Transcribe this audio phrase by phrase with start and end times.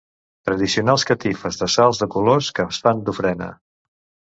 [0.47, 3.57] Tradicionals catifes de sals de colors que es fan d'ofrena.